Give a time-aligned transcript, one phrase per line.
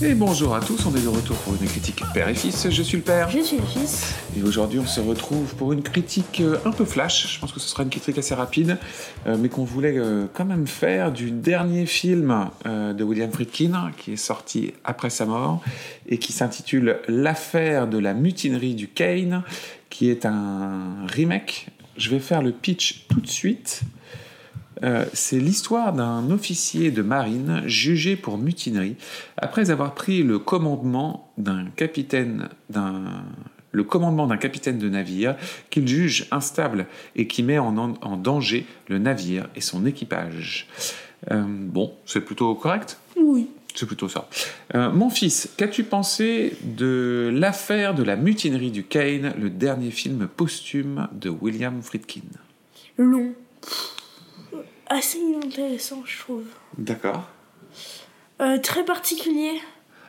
[0.00, 2.70] Et bonjour à tous, on est de retour pour une critique père et fils.
[2.70, 3.28] Je suis le père.
[3.30, 4.14] Je suis le fils.
[4.36, 7.34] Et aujourd'hui, on se retrouve pour une critique euh, un peu flash.
[7.34, 8.78] Je pense que ce sera une critique assez rapide,
[9.26, 14.12] euh, mais qu'on voulait euh, quand même faire du dernier film de William Friedkin, qui
[14.12, 15.62] est sorti après sa mort,
[16.06, 19.42] et qui s'intitule L'affaire de la mutinerie du Kane,
[19.90, 21.70] qui est un remake.
[21.96, 23.82] Je vais faire le pitch tout de suite.
[24.82, 28.96] Euh, c'est l'histoire d'un officier de marine jugé pour mutinerie
[29.36, 33.24] après avoir pris le commandement d'un capitaine d'un
[33.72, 35.36] le commandement d'un capitaine de navire
[35.70, 37.72] qu'il juge instable et qui met en,
[38.16, 40.66] danger le navire et son équipage.
[41.30, 42.98] Euh, bon, c'est plutôt correct?
[43.16, 43.48] Oui.
[43.74, 44.28] C'est plutôt ça.
[44.74, 50.26] Euh, mon fils, qu'as-tu pensé de l'affaire de la mutinerie du Kane, le dernier film
[50.34, 52.22] posthume de William Friedkin?
[52.96, 53.34] Long
[54.88, 56.44] assez intéressant, je trouve.
[56.76, 57.28] D'accord.
[58.40, 59.60] Euh, très particulier.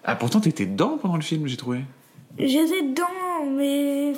[0.04, 1.82] Ah, pourtant, t'étais dedans pendant le film, j'ai trouvé.
[2.38, 4.14] J'étais dedans, mais.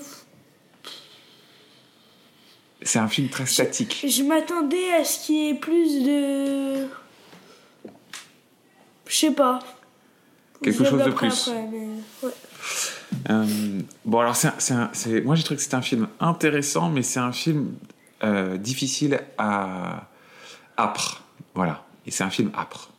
[2.84, 4.06] C'est un film très statique.
[4.08, 6.88] Je, m'attendais à ce qu'il y ait plus de.
[9.08, 9.60] Je sais pas.
[10.64, 11.50] Quelque chose de plus.
[13.30, 17.32] Euh, bon, alors, c'est, moi j'ai trouvé que c'était un film intéressant, mais c'est un
[17.32, 17.74] film
[18.24, 20.08] euh, difficile à,
[20.82, 21.24] âpre.
[21.54, 21.86] Voilà.
[22.06, 22.92] Et c'est un film âpre.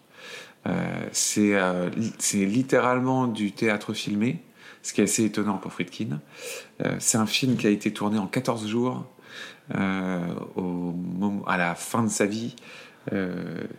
[0.66, 4.42] Euh, euh, c'est littéralement du théâtre filmé,
[4.82, 6.20] ce qui est assez étonnant pour Friedkin.
[6.84, 9.04] Euh, c'est un film qui a été tourné en 14 jours,
[9.74, 12.56] à la fin de sa vie,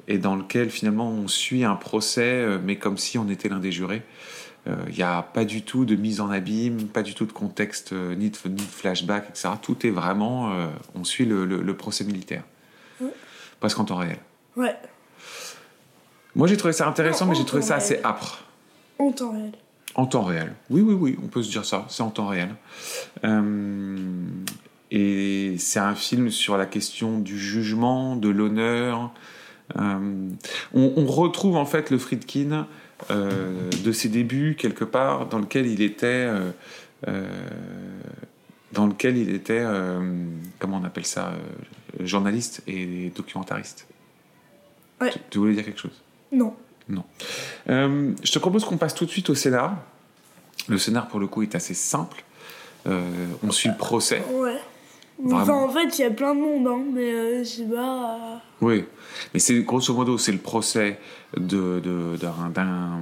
[0.07, 3.71] et dans lequel finalement on suit un procès, mais comme si on était l'un des
[3.71, 4.01] jurés.
[4.65, 7.91] Il n'y a pas du tout de mise en abîme, pas du tout de contexte,
[7.91, 9.49] ni de, flashback, etc.
[9.61, 10.51] Tout est vraiment,
[10.95, 12.43] on suit le procès militaire
[13.63, 14.17] presque en temps réel.
[14.57, 14.75] Ouais.
[16.35, 18.43] Moi, j'ai trouvé ça intéressant, mais j'ai trouvé ça assez âpre.
[18.99, 19.53] En temps réel.
[19.95, 20.53] En temps réel.
[20.69, 21.85] Oui, oui, oui, on peut se dire ça.
[21.87, 22.49] C'est en temps réel.
[23.23, 23.95] Euh,
[24.91, 29.13] et c'est un film sur la question du jugement, de l'honneur.
[29.79, 30.27] Euh,
[30.73, 32.67] on, retrouve en fait le Friedkin
[33.11, 36.29] euh, de ses débuts quelque part dans lequel il était
[38.73, 39.63] dans lequel il était,
[40.59, 41.33] comment on appelle ça,
[42.05, 43.87] journaliste et documentariste.
[45.01, 45.13] Ouais.
[45.29, 46.01] Tu, voulais dire quelque chose?
[46.31, 46.55] Non.
[46.89, 47.03] Non.
[47.69, 49.77] Euh, je te propose qu'on passe tout de suite au scénar.
[50.67, 52.23] Le scénar, pour le coup, est assez simple.
[52.85, 54.23] on suit le procès.
[54.31, 54.59] Ouais.
[55.31, 58.41] Enfin, en fait, il y a plein de monde, hein, mais je sais pas.
[58.61, 58.85] Oui,
[59.33, 60.99] mais c'est grosso modo, c'est le procès
[61.37, 61.81] de,
[62.19, 62.99] d'un,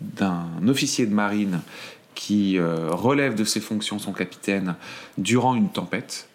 [0.00, 1.60] d'un officier de marine
[2.14, 4.74] qui euh, relève de ses fonctions son capitaine
[5.16, 6.28] durant une tempête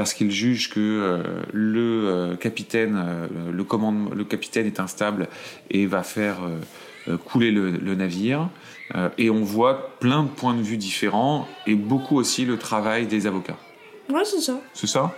[0.00, 5.28] parce qu'il juge que euh, le euh, capitaine le, commande, le capitaine est instable
[5.70, 6.38] et va faire
[7.26, 8.48] couler le, navire
[9.18, 13.26] et on voit plein de points de vue différents et beaucoup aussi le travail des
[13.26, 13.58] avocats.
[14.08, 14.58] Ouais, c'est ça.
[14.72, 15.14] C'est ça?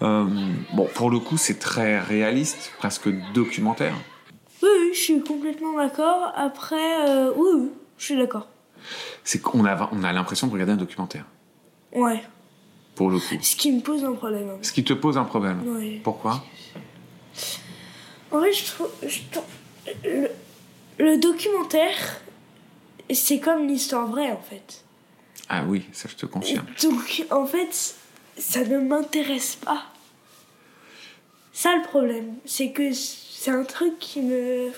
[0.00, 3.94] Bon, pour le coup, c'est très réaliste, presque documentaire.
[4.62, 6.32] Oui, oui, je suis complètement d'accord.
[6.34, 8.48] Après, oui, oui, je suis d'accord
[9.22, 11.26] c'est qu'on a, on a l'impression de regarder un documentaire.
[11.94, 12.22] Ouais.
[12.94, 13.34] Pour le coup.
[13.40, 14.58] Ce qui me pose un problème.
[14.62, 15.62] Ce qui te pose un problème.
[15.64, 16.00] Oui.
[16.02, 16.44] Pourquoi?
[18.30, 18.90] En fait, je trouve.
[20.98, 22.20] le, documentaire,
[23.10, 24.84] c'est comme l'histoire vraie, en fait.
[25.48, 26.66] Ah oui, ça je te confirme.
[26.82, 27.94] Donc, en fait,
[28.38, 29.84] ça ne m'intéresse pas.
[31.52, 34.70] Ça, le problème, c'est que c'est un truc qui me.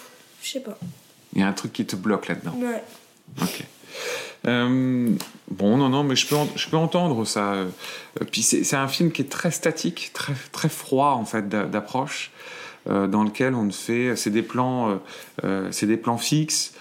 [0.43, 0.79] Je sais pas.
[1.35, 2.55] Il y a un truc qui te bloque là-dedans.
[2.57, 2.83] Ouais.
[3.41, 3.65] Ok.
[4.47, 5.17] Euh,
[5.51, 7.55] bon, non, non, mais je peux, je peux entendre ça.
[7.55, 7.69] Euh,
[8.31, 12.31] puis c'est un film qui est très statique, très, très froid en fait d'approche,
[12.89, 15.01] euh, dans lequel on ne fait, c'est des plans,
[15.71, 16.75] c'est des plans fixes,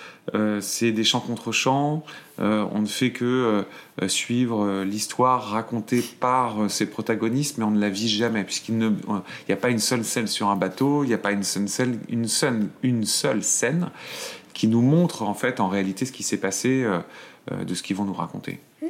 [0.61, 2.03] c'est des chants contre chants.
[2.37, 3.65] on ne fait que
[4.07, 9.57] suivre l'histoire racontée par ses protagonistes, mais on ne la vit jamais, puisqu'il n'y a
[9.57, 12.67] pas une seule scène sur un bateau, il n'y a pas une seule, une seule,
[12.83, 13.89] une seule scène
[14.53, 16.85] qui nous montre en fait en réalité ce qui s'est passé
[17.51, 18.61] euh, de ce qu'ils vont nous raconter.
[18.81, 18.85] Mmh,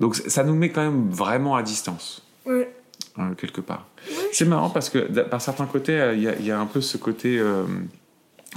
[0.00, 2.22] Donc ça nous met quand même vraiment à distance.
[2.44, 2.70] Ouais.
[3.18, 3.86] Euh, quelque part.
[4.32, 7.42] C'est marrant parce que par certains côtés, euh, il y, a un peu ce côté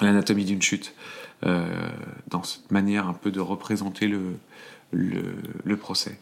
[0.01, 0.93] l'anatomie d'une chute,
[1.43, 4.19] dans cette manière un peu de représenter le,
[4.91, 6.19] le, procès.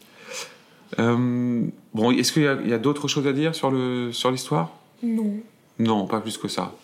[0.96, 4.70] bon, est-ce qu'il y a, d'autres choses à dire sur l'histoire
[5.00, 5.34] sur Non.
[5.80, 6.74] Non, pas plus que ça.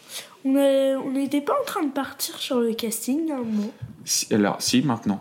[0.44, 3.72] On n'était pas en train de partir sur le casting, non
[4.30, 5.20] alors, si, maintenant.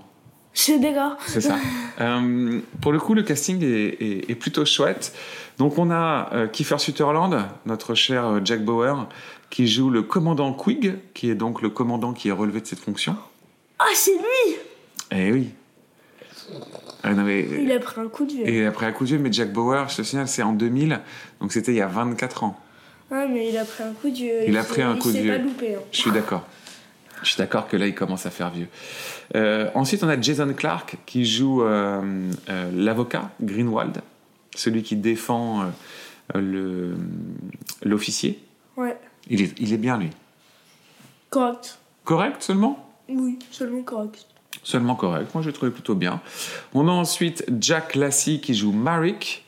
[0.55, 1.17] C'est d'accord.
[1.27, 1.57] C'est ça.
[2.01, 5.13] Euh, pour le coup, le casting est, plutôt chouette.
[5.57, 9.07] Donc, on a euh, Kiefer Sutherland, notre cher euh, Jack Bauer,
[9.49, 12.79] qui joue le commandant Quig, qui est donc le commandant qui est relevé de cette
[12.79, 13.15] fonction.
[13.79, 14.57] Ah, c'est lui
[15.11, 15.51] Eh oui.
[17.01, 18.45] Ah, il a pris un coup de vieux.
[18.45, 20.43] Et il a pris un coup de vieux, mais Jack Bauer, je te signale, c'est
[20.43, 20.99] en 2000,
[21.39, 22.59] donc c'était il y a 24 ans.
[23.09, 24.47] Ah, mais il a pris un coup de vieux.
[24.47, 25.31] Il, a pris un coup de vieux.
[25.31, 25.79] Pas loupé, hein.
[25.91, 26.45] Je suis d'accord.
[27.23, 28.67] Je suis d'accord que là, il commence à faire vieux.
[29.35, 34.01] Euh, ensuite, on a Jason Clark qui joue euh, euh, l'avocat Greenwald,
[34.55, 35.71] celui qui défend
[36.33, 36.95] le
[37.83, 38.43] l'officier.
[38.77, 38.97] Ouais.
[39.29, 40.09] Il est, il est bien, lui.
[41.29, 41.79] Correct.
[42.03, 42.89] Correct seulement?
[43.09, 44.25] Oui, seulement correct.
[44.63, 45.33] Seulement correct.
[45.33, 46.21] Moi, je le trouvais plutôt bien.
[46.73, 49.45] On a ensuite Jack Lassie qui joue Marik.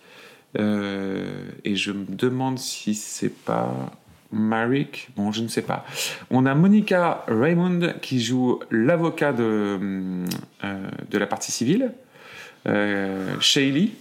[0.56, 3.92] et je me demande si c'est pas
[4.32, 5.86] Marik, bon, je ne sais pas.
[6.30, 9.80] On a Monica Raymond qui joue l'avocat de,
[10.64, 11.94] euh, de la partie civile.
[12.68, 13.94] Euh, Shaylee,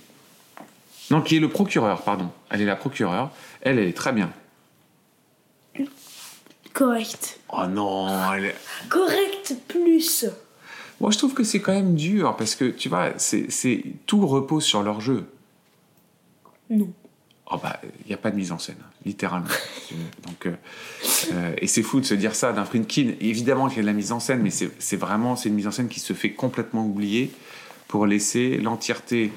[1.11, 2.31] non, qui est le procureur, pardon.
[2.50, 3.31] Elle est la procureure.
[3.61, 4.32] Elle, elle est très bien.
[6.72, 7.38] Correct.
[7.49, 8.55] Oh non, elle est...
[8.88, 10.26] Correct plus.
[11.00, 14.64] Moi, je trouve que c'est quand même dur parce que, tu vois, c'est tout repose
[14.64, 15.26] sur leur jeu.
[16.69, 16.93] Non.
[17.48, 19.46] Oh bah, il n'y a pas de mise en scène, littéralement.
[20.26, 20.54] Donc, euh,
[21.32, 23.12] euh, et c'est fou de se dire ça d'un Friedkin.
[23.20, 25.69] Évidemment qu'il y a de la mise en scène, mais c'est vraiment c'est une mise
[25.69, 27.31] en scène qui se fait complètement oublier
[27.87, 29.31] pour laisser l'entièreté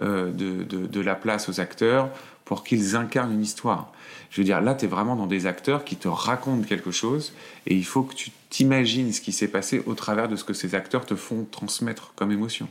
[0.00, 2.10] euh, de, de, de, la place aux acteurs
[2.44, 3.92] pour qu'ils incarnent une histoire.
[4.30, 7.32] Je veux dire, là, tu es vraiment dans des acteurs qui te racontent quelque chose
[7.66, 10.52] et il faut que tu t'imagines ce qui s'est passé au travers de ce que
[10.52, 12.68] ces acteurs te font transmettre comme émotion.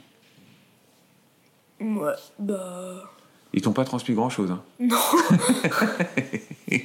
[1.82, 3.12] Ouais, bah.
[3.56, 4.52] Ils t'ont pas transmis grand chose.
[4.52, 4.62] Hein.
[4.80, 4.98] Non.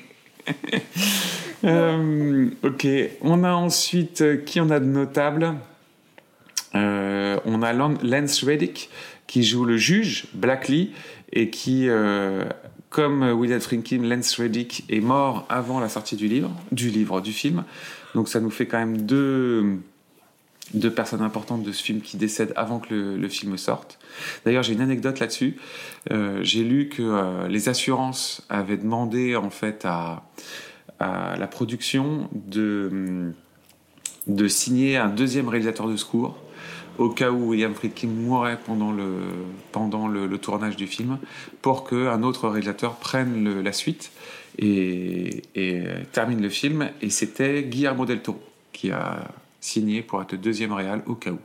[1.62, 2.86] Euh, ok.
[3.20, 5.56] On a ensuite euh, qui on a de notable?
[6.74, 8.88] Euh, On a Lance Reddick
[9.26, 10.88] qui joue le juge Blackley
[11.34, 11.86] et qui,
[12.88, 17.34] comme William Friedkin, Lance Reddick est mort avant la sortie du livre, du livre, du
[17.34, 17.64] film.
[18.14, 19.80] Donc ça nous fait quand même deux
[20.74, 23.98] deux personnes importantes de ce film qui décèdent avant que le, film sorte.
[24.44, 25.56] D'ailleurs, j'ai une anecdote là-dessus.
[26.10, 30.22] Euh, j'ai lu que euh, les assurances avaient demandé en fait à,
[31.00, 33.32] la production de,
[34.26, 36.36] de signer un deuxième réalisateur de secours
[36.98, 39.14] au cas où William Friedkin mourrait pendant le,
[39.72, 41.16] pendant le, tournage du film,
[41.62, 44.12] pour qu'un autre réalisateur prenne la suite
[44.58, 45.82] et, et,
[46.12, 46.90] termine le film.
[47.00, 49.28] Et c'était Guillermo del Toro qui a
[49.60, 51.38] signé pour être deuxième réal au cas où.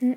[0.00, 0.14] Mm.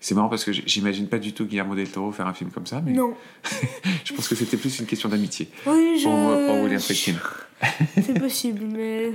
[0.00, 2.66] C'est marrant parce que j'imagine pas du tout Guillermo del Toro faire un film comme
[2.66, 3.14] ça, mais non.
[4.04, 6.04] je pense que c'était plus une question d'amitié oui, je...
[6.04, 7.14] pour, William Friedkin.
[7.94, 9.12] C'est possible, mais.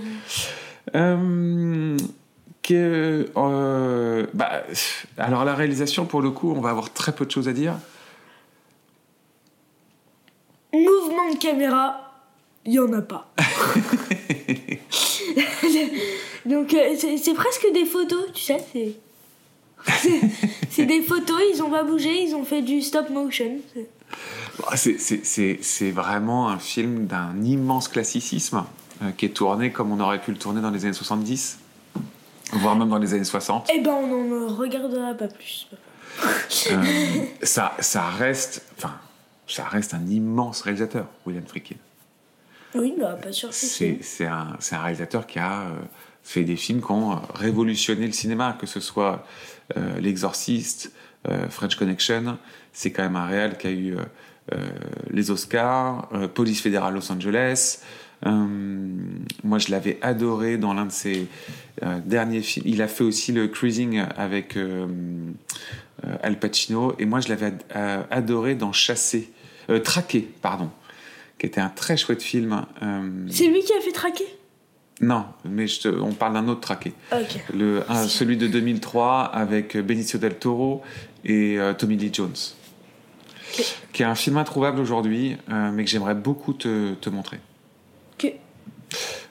[0.95, 1.97] Euh,
[2.63, 4.63] que, euh, bah,
[5.17, 7.73] alors la réalisation, pour le coup, on va avoir très peu de choses à dire.
[10.73, 12.13] Mouvement de caméra,
[12.65, 13.33] il y en a pas.
[16.45, 18.95] Donc euh, c'est presque des photos, tu sais, c'est.
[20.69, 23.57] c'est des photos, ils ont pas bougé, ils ont fait du stop motion.
[24.59, 28.65] Bah, c'est vraiment un film d'un immense classicisme
[29.01, 31.59] euh, qui est tourné comme on aurait pu le tourner dans les années 70,
[32.53, 33.69] voire même dans les années 60.
[33.73, 35.67] Eh ben on n'en regardera pas plus.
[36.71, 36.83] Euh,
[37.43, 38.95] ça, ça reste, enfin,
[39.47, 41.75] ça reste un immense réalisateur, William Friedkin.
[42.75, 43.49] Oui, bah, pas sûr.
[43.51, 45.67] C'est un, un, réalisateur qui a
[46.27, 49.25] fait des films qui ont révolutionné le cinéma, que ce soit
[49.77, 50.91] euh, L'Exorciste,
[51.29, 52.37] euh, French Connection,
[52.73, 54.57] c'est quand même un réel qui a eu euh,
[55.09, 57.79] les Oscars, Police fédérale Los Angeles.
[58.23, 61.27] moi, je l'avais adoré dans l'un de ses
[62.05, 62.65] derniers films.
[62.67, 64.57] Il a fait aussi le Cruising avec
[66.23, 67.53] Al Pacino, et moi, je l'avais
[68.09, 69.31] adoré dans Chassé,
[69.83, 70.69] Traqué, pardon,
[71.37, 72.65] qui était un très chouette film.
[73.29, 74.25] C'est lui qui a fait Traqué?
[75.01, 75.65] Non, mais
[76.01, 76.93] on parle d'un autre traqué.
[77.53, 80.81] Le, celui de 2003 avec Benicio del Toro
[81.23, 82.35] et euh, Tommy Lee Jones.
[83.93, 87.39] Qui est un film introuvable aujourd'hui, euh, mais que j'aimerais beaucoup te, te montrer.
[88.13, 88.33] Ok.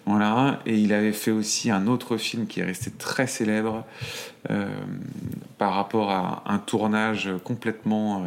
[0.07, 3.85] Voilà, et il avait fait aussi un autre film qui est resté très célèbre
[4.51, 4.69] euh,
[5.59, 8.25] par rapport à un tournage complètement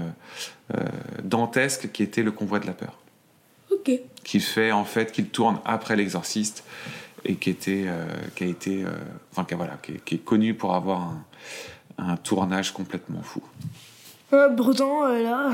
[1.24, 2.98] dantesque qui était Le Convoi de la Peur.
[3.72, 3.92] Ok.
[4.24, 6.64] Qui fait en fait qu'il tourne après L'Exorciste
[7.26, 8.90] et qui, était, euh, qui a été, euh,
[9.32, 11.24] enfin, qui, voilà, qui, est connu pour avoir un,
[11.98, 13.42] un tournage complètement fou.
[14.32, 15.52] Euh, Breton, là.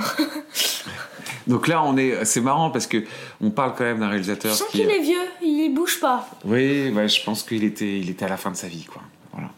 [1.48, 3.03] Donc là, on est, c'est marrant parce que
[3.39, 4.51] on parle quand même d'un réalisateur.
[4.51, 6.27] Je sens qu'il est vieux, il bouge pas.
[6.43, 9.01] Oui, ouais, je pense qu'il était, il était à la fin de sa vie, quoi.
[9.31, 9.50] Voilà.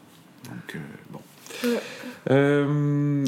[0.46, 0.78] Donc
[1.10, 1.22] bon.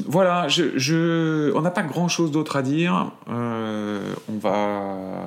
[0.07, 3.12] voilà, je, je, on n'a pas grand chose d'autre à dire.
[3.27, 5.18] on va,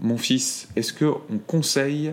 [0.00, 2.12] mon fils, est-ce que on conseille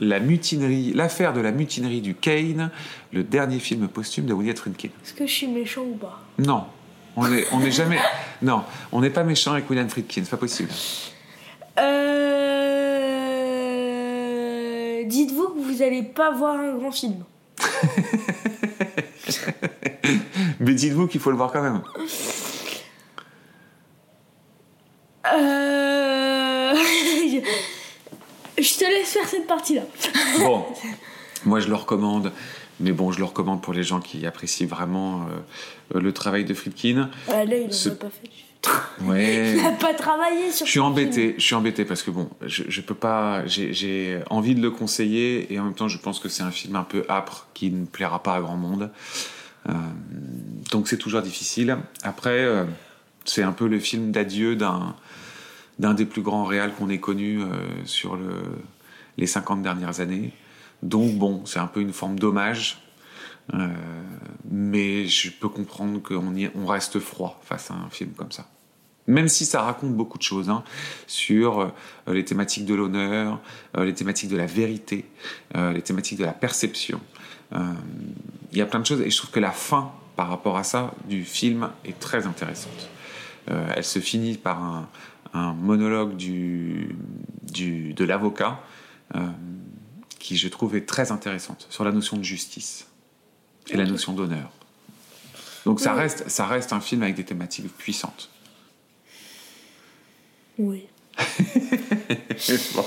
[0.00, 2.70] la mutinerie, l'affaire de la mutinerie du Kane,
[3.12, 4.88] le dernier film posthume de William Friedkin.
[5.04, 6.20] Est-ce que je suis méchant ou pas?
[6.38, 6.64] Non,
[7.16, 7.98] on n'est on est jamais.
[8.42, 8.62] non,
[8.92, 10.70] on n'est pas méchant avec William Friedkin, c'est pas possible.
[11.78, 12.20] Euh...
[15.06, 17.24] Dites-vous que vous n'allez pas voir un grand film.
[20.60, 21.82] Mais dites-vous qu'il faut le voir quand même.
[25.26, 26.74] Euh...
[28.58, 29.82] je te laisse faire cette partie-là.
[30.38, 30.64] bon,
[31.44, 32.32] moi je le recommande.
[32.82, 35.26] Mais bon, je le recommande pour les gens qui apprécient vraiment
[35.94, 37.10] euh, le travail de Friedkin.
[37.28, 38.30] Ah, là, il n'a pas fait.
[39.02, 39.54] Ouais.
[39.56, 40.66] Il n'a pas travaillé sur.
[40.66, 41.34] Je suis embêté.
[41.38, 43.46] Je suis embêté parce que bon, je, je peux pas.
[43.46, 46.76] J'ai envie de le conseiller et en même temps, je pense que c'est un film
[46.76, 48.90] un peu âpre qui ne plaira pas à grand monde.
[49.68, 49.72] Euh,
[50.70, 51.78] donc c'est toujours difficile.
[52.02, 52.64] Après, euh,
[53.24, 57.46] c'est un peu le film d'adieu d'un des plus grands réals qu'on ait connu euh,
[57.84, 58.34] sur le,
[59.18, 60.32] les 50 dernières années.
[60.82, 62.82] Donc bon, c'est un peu une forme d'hommage.
[63.54, 63.68] Euh,
[64.48, 68.46] mais je peux comprendre qu'on on reste froid face à un film comme ça.
[69.06, 70.62] Même si ça raconte beaucoup de choses hein,
[71.06, 71.68] sur euh,
[72.06, 73.40] les thématiques de l'honneur,
[73.76, 75.04] les thématiques de la vérité,
[75.54, 77.00] les thématiques de la perception.
[77.52, 80.64] Il y a plein de choses et je trouve que la fin par rapport à
[80.64, 82.90] ça du film est très intéressante.
[83.46, 84.88] Elle se finit par un,
[85.32, 86.96] un monologue du,
[87.42, 88.60] du, de l'avocat
[90.18, 92.86] qui je trouve est très intéressante sur la notion de justice
[93.68, 94.50] et la notion d'honneur.
[95.64, 98.30] Donc ça reste, ça reste un film avec des thématiques puissantes.
[100.58, 100.86] Oui.
[102.74, 102.84] bon,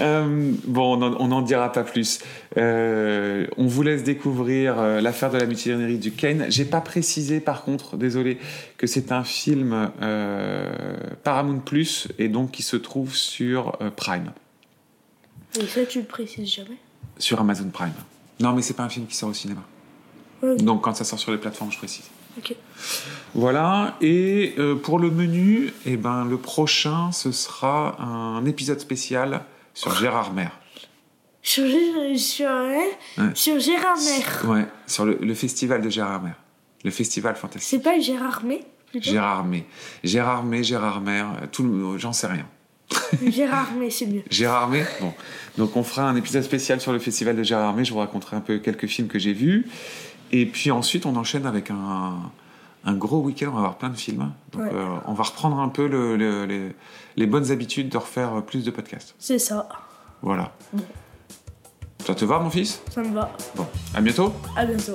[0.00, 2.20] euh, bon on n'en dira pas plus.
[2.56, 6.46] Euh, on vous laisse découvrir euh, l'affaire de la mutinerie du Kane.
[6.48, 8.38] J'ai pas précisé, par contre, désolé,
[8.76, 9.90] que c'est un film
[11.22, 14.32] Paramount Plus et donc qui se trouve sur Prime.
[15.60, 16.76] Et ça, tu le précises jamais?
[17.18, 17.92] Sur Amazon Prime.
[18.40, 19.62] Non, mais c'est pas un film qui sort au cinéma.
[20.58, 22.04] Donc quand ça sort sur les plateformes, je précise.
[23.34, 29.42] Voilà, et euh, pour le menu, eh ben, le prochain, ce sera un épisode spécial
[29.72, 30.52] sur Gérard Mer.
[31.42, 31.66] Sur,
[32.16, 32.48] sur,
[33.34, 34.44] sur Gérard Mer.
[34.46, 36.34] Ouais, sur le, le festival de Gérard Mer.
[36.84, 37.68] Le festival fantastique.
[37.70, 38.42] C'est pas Gérard
[38.90, 39.10] plutôt?
[39.10, 39.64] Gérard May.
[40.04, 42.46] Gérard May, Gérard Mer, euh, tout le- j'en sais rien.
[43.26, 44.22] Gérard May, c'est mieux.
[44.30, 45.12] Gérard May Bon.
[45.58, 47.84] Donc on fera un épisode spécial sur le festival de Gérard May.
[47.84, 49.66] Je vous raconterai un peu quelques films que j'ai vus.
[50.32, 52.14] Et puis ensuite, on enchaîne avec un,
[52.84, 53.48] un gros week-end.
[53.48, 54.32] On va avoir plein de films.
[54.52, 54.70] Donc Ouais.
[54.72, 56.74] euh, on va reprendre un peu le- le- les,
[57.16, 59.14] les bonnes habitudes de refaire plus de podcasts.
[59.18, 59.68] C'est ça.
[60.22, 60.52] Voilà.
[62.04, 62.82] Ça te va, mon fils?
[62.90, 63.30] Ça me va.
[63.56, 64.32] Bon, à bientôt.
[64.56, 64.94] À bientôt.